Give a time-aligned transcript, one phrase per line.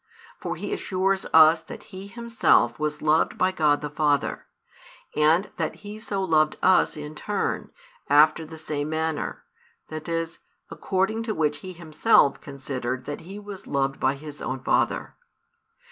[0.39, 4.47] For He assures us that He Himself was loved by God the Father,
[5.15, 7.69] and that He so loved us in turn,
[8.09, 9.43] after the same manner,
[9.89, 10.39] that is,
[10.71, 15.13] according to which He Himself considered that He was loved by His own Father.